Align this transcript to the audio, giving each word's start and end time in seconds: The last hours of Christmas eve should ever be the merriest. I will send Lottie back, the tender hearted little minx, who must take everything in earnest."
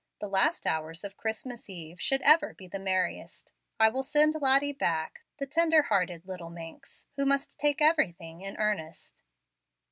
The 0.19 0.25
last 0.27 0.65
hours 0.65 1.03
of 1.03 1.15
Christmas 1.15 1.69
eve 1.69 2.01
should 2.01 2.23
ever 2.23 2.55
be 2.55 2.65
the 2.65 2.79
merriest. 2.79 3.53
I 3.79 3.89
will 3.89 4.01
send 4.01 4.33
Lottie 4.33 4.73
back, 4.73 5.21
the 5.37 5.45
tender 5.45 5.83
hearted 5.83 6.25
little 6.25 6.49
minx, 6.49 7.05
who 7.17 7.25
must 7.27 7.59
take 7.59 7.83
everything 7.83 8.41
in 8.41 8.57
earnest." 8.57 9.21